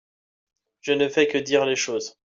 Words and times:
Je 0.79 0.93
ne 0.93 1.07
fais 1.09 1.27
que 1.27 1.37
dire 1.37 1.63
les 1.63 1.75
choses 1.75 2.17